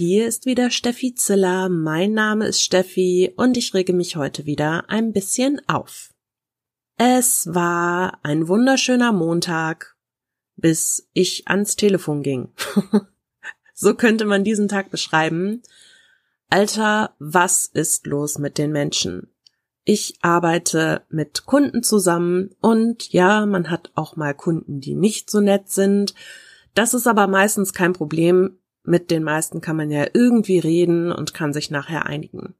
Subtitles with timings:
[0.00, 1.68] hier ist wieder Steffi Ziller.
[1.68, 6.14] Mein Name ist Steffi und ich rege mich heute wieder ein bisschen auf.
[6.96, 9.98] Es war ein wunderschöner Montag,
[10.56, 12.48] bis ich ans Telefon ging.
[13.74, 15.62] so könnte man diesen Tag beschreiben.
[16.48, 19.28] Alter, was ist los mit den Menschen?
[19.84, 25.40] Ich arbeite mit Kunden zusammen und ja, man hat auch mal Kunden, die nicht so
[25.40, 26.14] nett sind.
[26.72, 28.59] Das ist aber meistens kein Problem.
[28.82, 32.54] Mit den meisten kann man ja irgendwie reden und kann sich nachher einigen.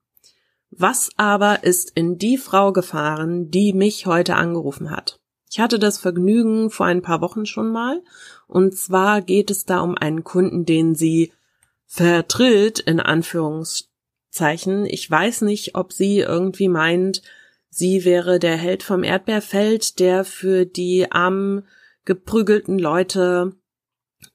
[0.70, 5.20] Was aber ist in die Frau gefahren, die mich heute angerufen hat?
[5.50, 8.02] Ich hatte das Vergnügen vor ein paar Wochen schon mal.
[8.46, 11.32] Und zwar geht es da um einen Kunden, den sie
[11.86, 14.86] vertritt, in Anführungszeichen.
[14.86, 17.22] Ich weiß nicht, ob sie irgendwie meint,
[17.68, 21.66] sie wäre der Held vom Erdbeerfeld, der für die armen,
[22.04, 23.56] geprügelten Leute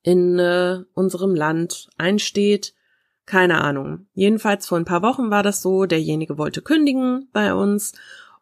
[0.03, 2.73] in äh, unserem Land einsteht.
[3.25, 4.07] Keine Ahnung.
[4.13, 7.93] Jedenfalls vor ein paar Wochen war das so, derjenige wollte kündigen bei uns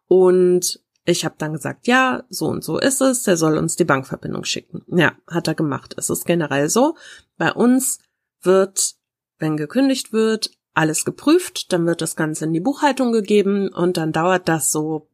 [0.06, 3.84] und ich habe dann gesagt, ja, so und so ist es, der soll uns die
[3.84, 4.82] Bankverbindung schicken.
[4.88, 5.94] Ja, hat er gemacht.
[5.98, 6.96] Es ist generell so,
[7.36, 7.98] bei uns
[8.42, 8.94] wird,
[9.38, 14.12] wenn gekündigt wird, alles geprüft, dann wird das Ganze in die Buchhaltung gegeben und dann
[14.12, 15.08] dauert das so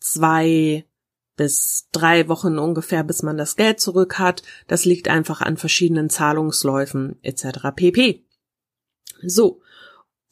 [0.00, 0.84] zwei
[1.40, 4.42] bis drei Wochen ungefähr, bis man das Geld zurück hat.
[4.66, 7.70] Das liegt einfach an verschiedenen Zahlungsläufen etc.
[7.74, 8.26] pp.
[9.22, 9.62] So,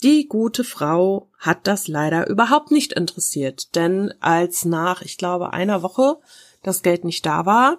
[0.02, 5.82] die gute Frau hat das leider überhaupt nicht interessiert, denn als nach, ich glaube, einer
[5.82, 6.18] Woche
[6.62, 7.78] das Geld nicht da war,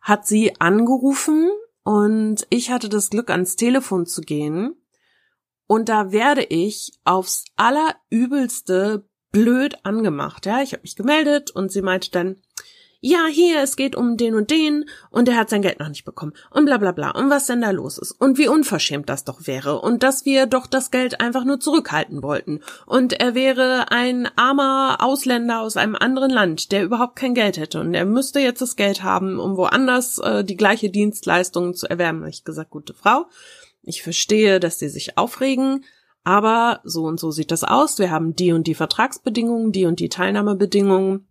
[0.00, 1.50] hat sie angerufen
[1.84, 4.76] und ich hatte das Glück, ans Telefon zu gehen.
[5.66, 10.46] Und da werde ich aufs allerübelste blöd angemacht.
[10.46, 12.36] Ja, ich habe mich gemeldet und sie meinte dann,
[13.04, 16.04] ja, hier, es geht um den und den und der hat sein Geld noch nicht
[16.04, 19.24] bekommen und bla bla bla und was denn da los ist und wie unverschämt das
[19.24, 23.90] doch wäre und dass wir doch das Geld einfach nur zurückhalten wollten und er wäre
[23.90, 28.38] ein armer Ausländer aus einem anderen Land, der überhaupt kein Geld hätte und er müsste
[28.38, 32.24] jetzt das Geld haben, um woanders äh, die gleiche Dienstleistung zu erwerben.
[32.28, 33.26] Ich gesagt, gute Frau,
[33.82, 35.84] ich verstehe, dass Sie sich aufregen,
[36.24, 37.98] aber so und so sieht das aus.
[37.98, 41.26] Wir haben die und die Vertragsbedingungen, die und die Teilnahmebedingungen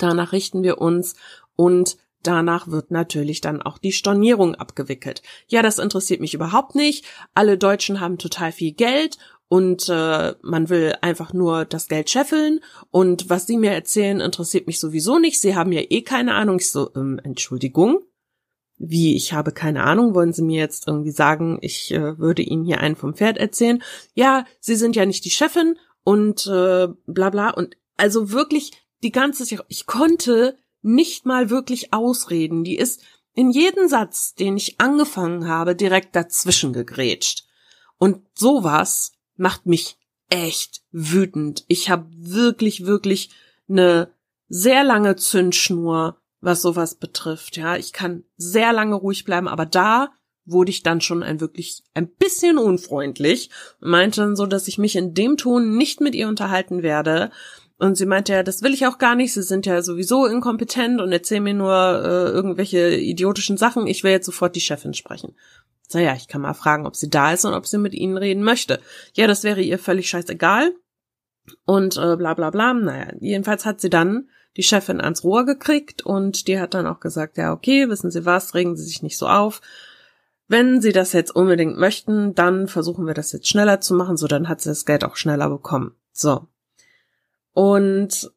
[0.00, 1.14] Danach richten wir uns
[1.56, 5.22] und Danach wird natürlich dann auch die Stornierung abgewickelt.
[5.48, 7.06] Ja, das interessiert mich überhaupt nicht.
[7.32, 9.16] Alle Deutschen haben total viel Geld
[9.48, 12.60] und äh, man will einfach nur das Geld scheffeln.
[12.90, 15.40] Und was Sie mir erzählen, interessiert mich sowieso nicht.
[15.40, 16.58] Sie haben ja eh keine Ahnung.
[16.58, 18.00] Ich so, ähm, Entschuldigung.
[18.82, 20.14] Wie, ich habe keine Ahnung.
[20.14, 23.82] Wollen Sie mir jetzt irgendwie sagen, ich äh, würde Ihnen hier einen vom Pferd erzählen?
[24.14, 27.50] Ja, Sie sind ja nicht die Chefin und äh, bla bla.
[27.50, 32.64] Und also wirklich die ganze ich konnte nicht mal wirklich ausreden.
[32.64, 33.02] Die ist
[33.34, 37.44] in jeden Satz, den ich angefangen habe, direkt dazwischen gegrätscht.
[37.98, 39.98] Und sowas macht mich
[40.30, 41.66] echt wütend.
[41.68, 43.28] Ich habe wirklich, wirklich
[43.68, 44.10] eine
[44.48, 47.56] sehr lange Zündschnur, was sowas betrifft.
[47.56, 50.10] Ja, ich kann sehr lange ruhig bleiben, aber da
[50.44, 54.78] wurde ich dann schon ein wirklich ein bisschen unfreundlich und meinte dann so, dass ich
[54.78, 57.30] mich in dem Ton nicht mit ihr unterhalten werde,
[57.80, 61.00] und sie meinte ja, das will ich auch gar nicht, sie sind ja sowieso inkompetent
[61.00, 65.34] und erzählen mir nur äh, irgendwelche idiotischen Sachen, ich will jetzt sofort die Chefin sprechen.
[65.88, 68.18] So ja, ich kann mal fragen, ob sie da ist und ob sie mit ihnen
[68.18, 68.80] reden möchte.
[69.14, 70.74] Ja, das wäre ihr völlig scheißegal.
[71.64, 72.74] Und äh, bla bla bla.
[72.74, 77.00] Naja, jedenfalls hat sie dann die Chefin ans Rohr gekriegt und die hat dann auch
[77.00, 79.60] gesagt, ja, okay, wissen Sie was, regen Sie sich nicht so auf.
[80.48, 84.26] Wenn Sie das jetzt unbedingt möchten, dann versuchen wir das jetzt schneller zu machen, so
[84.26, 85.94] dann hat sie das Geld auch schneller bekommen.
[86.12, 86.48] So,
[87.52, 88.30] und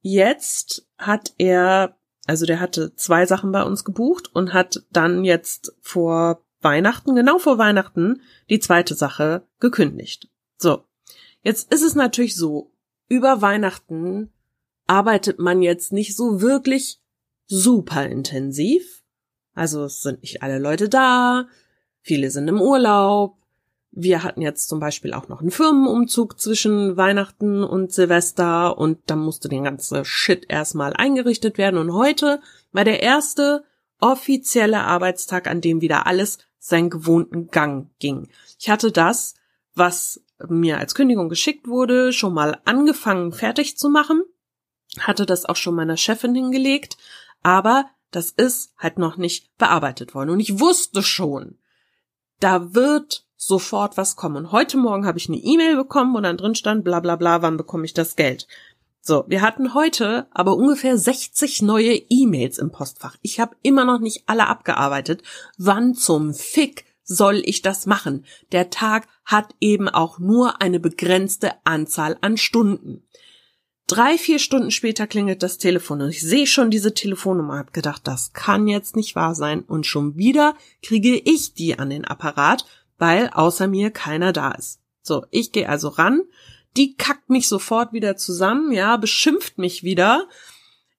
[0.00, 5.74] jetzt hat er, also der hatte zwei Sachen bei uns gebucht und hat dann jetzt
[5.80, 10.28] vor Weihnachten, genau vor Weihnachten, die zweite Sache gekündigt.
[10.58, 10.84] So.
[11.42, 12.70] Jetzt ist es natürlich so,
[13.08, 14.32] über Weihnachten
[14.86, 17.00] arbeitet man jetzt nicht so wirklich
[17.46, 19.02] super intensiv.
[19.54, 21.46] Also es sind nicht alle Leute da,
[22.00, 23.36] viele sind im Urlaub,
[23.94, 29.18] wir hatten jetzt zum Beispiel auch noch einen Firmenumzug zwischen Weihnachten und Silvester und dann
[29.18, 32.40] musste den ganze Shit erstmal eingerichtet werden und heute
[32.72, 33.64] war der erste
[34.00, 38.28] offizielle Arbeitstag, an dem wieder alles seinen gewohnten Gang ging.
[38.58, 39.34] Ich hatte das,
[39.74, 44.22] was mir als Kündigung geschickt wurde, schon mal angefangen fertig zu machen,
[45.00, 46.96] hatte das auch schon meiner Chefin hingelegt,
[47.42, 51.58] aber das ist halt noch nicht bearbeitet worden und ich wusste schon,
[52.40, 54.52] da wird sofort was kommen.
[54.52, 57.56] Heute Morgen habe ich eine E-Mail bekommen und dann drin stand, bla bla bla, wann
[57.56, 58.46] bekomme ich das Geld?
[59.00, 63.16] So, wir hatten heute aber ungefähr 60 neue E-Mails im Postfach.
[63.20, 65.24] Ich habe immer noch nicht alle abgearbeitet.
[65.58, 68.24] Wann zum Fick soll ich das machen?
[68.52, 73.02] Der Tag hat eben auch nur eine begrenzte Anzahl an Stunden.
[73.94, 78.02] Drei, vier Stunden später klingelt das Telefon und ich sehe schon diese Telefonnummer, hab gedacht,
[78.04, 82.64] das kann jetzt nicht wahr sein und schon wieder kriege ich die an den Apparat,
[82.98, 84.80] weil außer mir keiner da ist.
[85.02, 86.22] So, ich gehe also ran,
[86.76, 90.26] die kackt mich sofort wieder zusammen, ja, beschimpft mich wieder.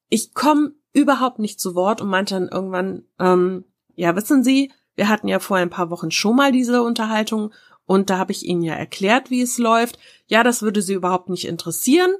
[0.10, 5.10] Ich komme überhaupt nicht zu Wort und meinte dann irgendwann, ähm, ja, wissen Sie, wir
[5.10, 7.52] hatten ja vor ein paar Wochen schon mal diese Unterhaltung
[7.86, 9.98] und da habe ich Ihnen ja erklärt, wie es läuft.
[10.28, 12.12] Ja, das würde Sie überhaupt nicht interessieren.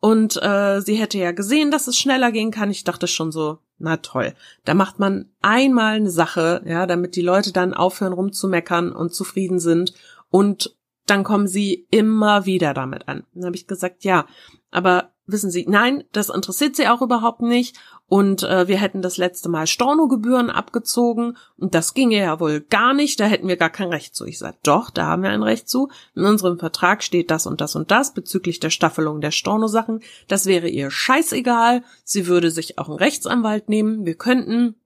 [0.00, 2.70] Und äh, sie hätte ja gesehen, dass es schneller gehen kann.
[2.70, 4.34] Ich dachte schon so, na toll.
[4.64, 9.58] Da macht man einmal eine Sache, ja, damit die Leute dann aufhören rumzumeckern und zufrieden
[9.58, 9.94] sind.
[10.30, 10.76] Und
[11.06, 13.24] dann kommen sie immer wieder damit an.
[13.34, 14.26] Dann habe ich gesagt, ja,
[14.70, 17.76] aber wissen Sie, nein, das interessiert Sie auch überhaupt nicht
[18.08, 22.94] und äh, wir hätten das letzte Mal Stornogebühren abgezogen und das ginge ja wohl gar
[22.94, 24.24] nicht, da hätten wir gar kein Recht zu.
[24.24, 25.88] Ich sage, doch, da haben wir ein Recht zu.
[26.14, 30.00] In unserem Vertrag steht das und das und das bezüglich der Staffelung der Stornosachen.
[30.28, 31.82] Das wäre ihr scheißegal.
[32.04, 34.06] Sie würde sich auch einen Rechtsanwalt nehmen.
[34.06, 34.76] Wir könnten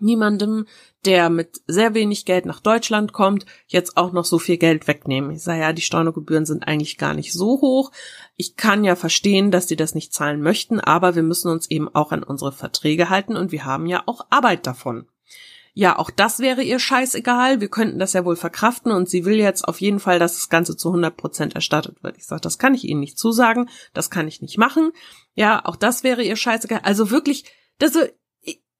[0.00, 0.66] niemandem,
[1.04, 5.32] der mit sehr wenig Geld nach Deutschland kommt, jetzt auch noch so viel Geld wegnehmen.
[5.32, 7.90] Ich sage ja, die Steuergebühren sind eigentlich gar nicht so hoch.
[8.36, 11.88] Ich kann ja verstehen, dass die das nicht zahlen möchten, aber wir müssen uns eben
[11.94, 15.06] auch an unsere Verträge halten und wir haben ja auch Arbeit davon.
[15.74, 17.62] Ja, auch das wäre ihr scheißegal.
[17.62, 20.50] Wir könnten das ja wohl verkraften und sie will jetzt auf jeden Fall, dass das
[20.50, 22.18] Ganze zu 100 Prozent erstattet wird.
[22.18, 24.92] Ich sage, das kann ich Ihnen nicht zusagen, das kann ich nicht machen.
[25.34, 26.80] Ja, auch das wäre ihr scheißegal.
[26.82, 27.44] Also wirklich,
[27.78, 27.96] das,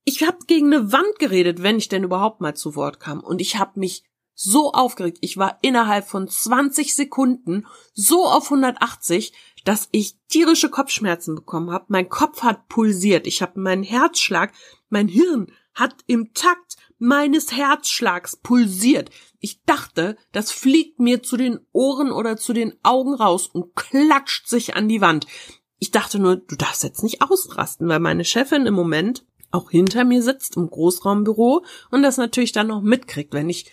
[0.05, 3.21] ich habe gegen eine Wand geredet, wenn ich denn überhaupt mal zu Wort kam.
[3.21, 4.05] Und ich habe mich
[4.35, 5.19] so aufgeregt.
[5.21, 9.33] Ich war innerhalb von 20 Sekunden so auf 180,
[9.65, 11.85] dass ich tierische Kopfschmerzen bekommen habe.
[11.89, 13.27] Mein Kopf hat pulsiert.
[13.27, 14.53] Ich habe meinen Herzschlag,
[14.89, 19.11] mein Hirn hat im Takt meines Herzschlags pulsiert.
[19.39, 24.49] Ich dachte, das fliegt mir zu den Ohren oder zu den Augen raus und klatscht
[24.49, 25.27] sich an die Wand.
[25.79, 30.05] Ich dachte nur, du darfst jetzt nicht ausrasten, weil meine Chefin im Moment auch hinter
[30.05, 33.71] mir sitzt im Großraumbüro und das natürlich dann noch mitkriegt, wenn ich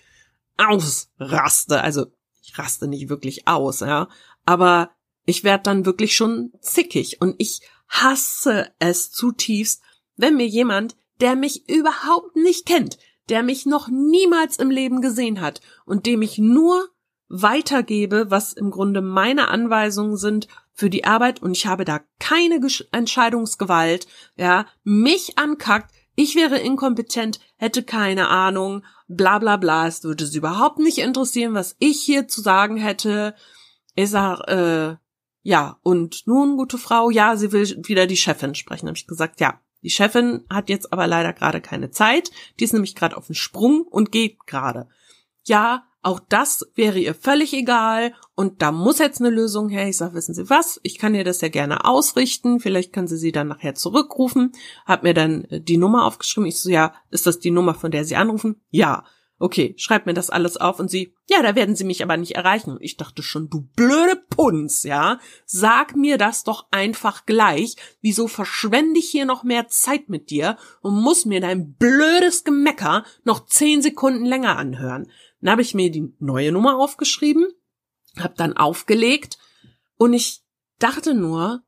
[0.57, 1.81] ausraste.
[1.81, 2.07] Also
[2.41, 4.09] ich raste nicht wirklich aus, ja,
[4.45, 4.91] aber
[5.25, 9.81] ich werde dann wirklich schon zickig und ich hasse es zutiefst,
[10.15, 12.97] wenn mir jemand, der mich überhaupt nicht kennt,
[13.29, 16.89] der mich noch niemals im Leben gesehen hat und dem ich nur
[17.27, 20.47] weitergebe, was im Grunde meine Anweisungen sind
[20.79, 22.61] für die Arbeit und ich habe da keine
[22.93, 30.25] Entscheidungsgewalt, ja, mich ankackt, ich wäre inkompetent, hätte keine Ahnung, bla bla bla, es würde
[30.25, 33.35] sie überhaupt nicht interessieren, was ich hier zu sagen hätte.
[33.93, 34.95] Ich sag, äh,
[35.43, 38.87] ja, und nun, gute Frau, ja, sie will wieder die Chefin sprechen.
[38.87, 39.59] Habe ich gesagt, ja.
[39.81, 42.31] Die Chefin hat jetzt aber leider gerade keine Zeit.
[42.59, 44.87] Die ist nämlich gerade auf dem Sprung und geht gerade.
[45.45, 49.87] Ja, auch das wäre ihr völlig egal und da muss jetzt eine Lösung her.
[49.87, 53.17] Ich sage, wissen Sie was, ich kann ihr das ja gerne ausrichten, vielleicht können Sie
[53.17, 54.53] sie dann nachher zurückrufen.
[54.85, 56.47] Hab mir dann äh, die Nummer aufgeschrieben.
[56.47, 58.61] Ich so, ja, ist das die Nummer, von der Sie anrufen?
[58.69, 59.03] Ja.
[59.41, 62.35] Okay, schreibt mir das alles auf und sie, ja, da werden sie mich aber nicht
[62.35, 62.77] erreichen.
[62.81, 65.19] Ich dachte schon, du blöde Punz, ja?
[65.45, 67.77] Sag mir das doch einfach gleich.
[68.01, 73.05] Wieso verschwende ich hier noch mehr Zeit mit dir und muss mir dein blödes Gemecker
[73.23, 75.09] noch zehn Sekunden länger anhören?
[75.39, 77.47] Dann habe ich mir die neue Nummer aufgeschrieben,
[78.17, 79.37] habe dann aufgelegt
[79.95, 80.43] und ich
[80.79, 81.63] dachte nur,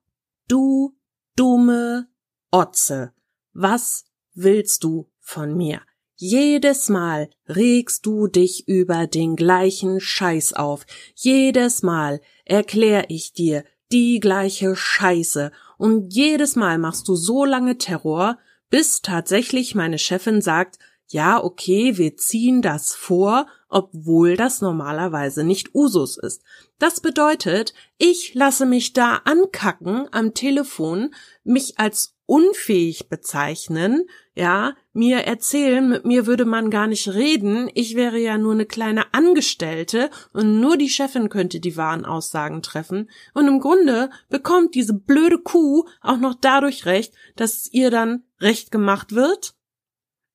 [0.50, 0.98] du
[1.38, 2.10] dumme
[2.51, 3.13] Otze,
[3.54, 5.82] was willst du von mir?
[6.24, 10.86] Jedes Mal regst du dich über den gleichen Scheiß auf.
[11.16, 15.51] Jedes Mal erklär ich dir die gleiche Scheiße.
[15.80, 18.38] Und jedes Mal machst du so lange Terror,
[18.70, 25.74] bis tatsächlich meine Chefin sagt, ja, okay, wir ziehen das vor, obwohl das normalerweise nicht
[25.74, 26.44] Usus ist.
[26.78, 35.18] Das bedeutet, ich lasse mich da ankacken am Telefon, mich als unfähig bezeichnen, ja, mir
[35.26, 40.10] erzählen, mit mir würde man gar nicht reden, ich wäre ja nur eine kleine Angestellte
[40.32, 45.40] und nur die Chefin könnte die wahren Aussagen treffen, und im Grunde bekommt diese blöde
[45.40, 49.54] Kuh auch noch dadurch recht, dass es ihr dann recht gemacht wird?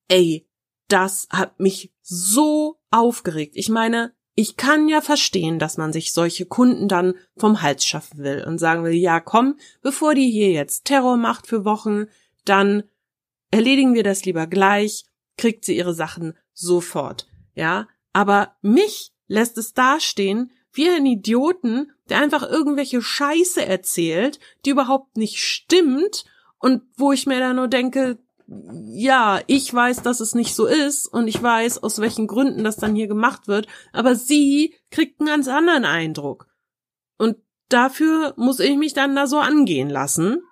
[0.08, 0.46] Ey,
[0.88, 3.54] das hat mich so aufgeregt.
[3.56, 8.18] Ich meine, ich kann ja verstehen, dass man sich solche Kunden dann vom Hals schaffen
[8.22, 12.04] will und sagen will, ja komm, bevor die hier jetzt Terror macht für Wochen,
[12.44, 12.84] dann
[13.50, 15.06] erledigen wir das lieber gleich,
[15.38, 17.26] kriegt sie ihre Sachen sofort.
[17.54, 24.70] Ja, aber mich lässt es dastehen wie ein Idioten, der einfach irgendwelche Scheiße erzählt, die
[24.70, 26.26] überhaupt nicht stimmt
[26.58, 31.06] und wo ich mir da nur denke, ja, ich weiß, dass es nicht so ist
[31.06, 35.28] und ich weiß, aus welchen Gründen das dann hier gemacht wird, aber sie kriegt einen
[35.28, 36.46] ganz anderen Eindruck.
[37.18, 37.36] Und
[37.68, 40.42] dafür muss ich mich dann da so angehen lassen.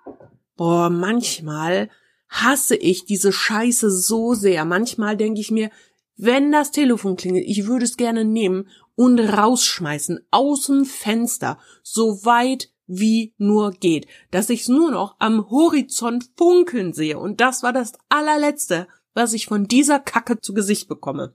[0.57, 1.89] Boah, manchmal
[2.27, 4.65] hasse ich diese Scheiße so sehr.
[4.65, 5.69] Manchmal denke ich mir,
[6.17, 12.25] wenn das Telefon klingelt, ich würde es gerne nehmen und rausschmeißen aus dem Fenster, so
[12.25, 17.17] weit wie nur geht, dass ich es nur noch am Horizont funkeln sehe.
[17.19, 21.33] Und das war das allerletzte, was ich von dieser Kacke zu Gesicht bekomme.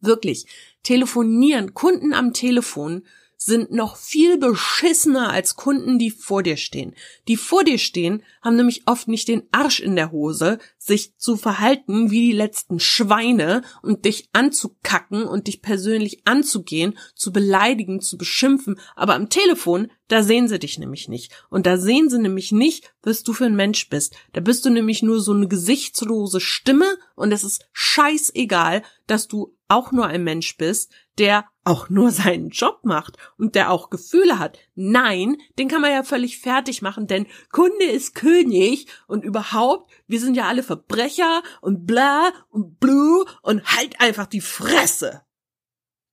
[0.00, 0.46] Wirklich.
[0.82, 3.02] Telefonieren, Kunden am Telefon
[3.42, 6.94] sind noch viel beschissener als Kunden, die vor dir stehen.
[7.26, 11.38] Die vor dir stehen, haben nämlich oft nicht den Arsch in der Hose, sich zu
[11.38, 18.18] verhalten wie die letzten Schweine und dich anzukacken und dich persönlich anzugehen, zu beleidigen, zu
[18.18, 18.78] beschimpfen.
[18.94, 21.32] Aber am Telefon, da sehen sie dich nämlich nicht.
[21.48, 24.16] Und da sehen sie nämlich nicht, was du für ein Mensch bist.
[24.34, 29.56] Da bist du nämlich nur so eine gesichtslose Stimme und es ist scheißegal, dass du
[29.68, 34.38] auch nur ein Mensch bist, der auch nur seinen Job macht und der auch Gefühle
[34.38, 34.58] hat.
[34.74, 40.20] Nein, den kann man ja völlig fertig machen, denn Kunde ist König und überhaupt, wir
[40.20, 45.22] sind ja alle Verbrecher und bla und blue und halt einfach die Fresse.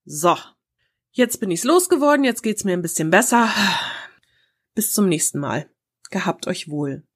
[0.06, 0.38] So.
[1.12, 3.50] Jetzt bin ich's losgeworden, jetzt geht's mir ein bisschen besser.
[4.76, 5.68] Bis zum nächsten Mal.
[6.12, 7.07] Gehabt euch wohl.